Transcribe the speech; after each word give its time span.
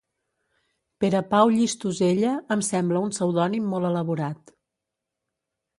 Perepau 1.03 1.51
Llistosella 1.57 2.33
em 2.57 2.65
sembla 2.71 3.03
un 3.09 3.15
pseudònim 3.17 3.71
molt 3.75 3.91
elaborat. 3.93 4.53